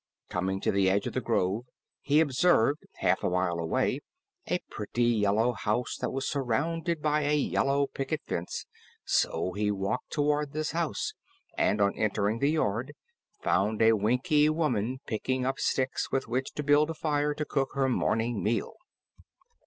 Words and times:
Coming 0.29 0.59
to 0.61 0.71
the 0.71 0.89
edge 0.89 1.05
of 1.05 1.13
the 1.13 1.21
grove, 1.21 1.65
he 2.01 2.21
observed 2.21 2.87
half 2.95 3.23
a 3.23 3.29
mile 3.29 3.59
away 3.59 3.99
a 4.47 4.57
pretty 4.71 5.03
yellow 5.03 5.51
house 5.51 5.95
that 5.97 6.09
was 6.09 6.27
surrounded 6.27 7.03
by 7.03 7.21
a 7.21 7.35
yellow 7.35 7.85
picket 7.85 8.23
fence, 8.25 8.65
so 9.05 9.51
he 9.51 9.69
walked 9.69 10.09
toward 10.11 10.53
this 10.53 10.71
house 10.71 11.13
and 11.55 11.79
on 11.79 11.95
entering 11.95 12.39
the 12.39 12.49
yard 12.49 12.95
found 13.43 13.79
a 13.83 13.93
Winkie 13.93 14.49
woman 14.49 14.99
picking 15.05 15.45
up 15.45 15.59
sticks 15.59 16.11
with 16.11 16.27
which 16.27 16.51
to 16.53 16.63
build 16.63 16.89
a 16.89 16.95
fire 16.95 17.35
to 17.35 17.45
cook 17.45 17.73
her 17.75 17.87
morning 17.87 18.41
meal. 18.41 18.73